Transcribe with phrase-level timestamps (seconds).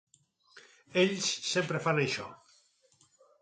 [1.01, 2.27] Ells sempre fan això.